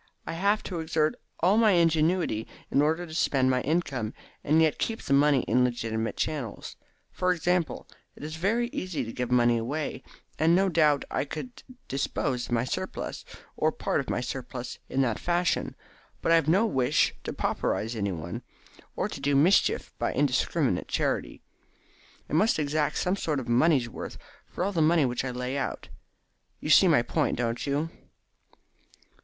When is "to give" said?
9.03-9.29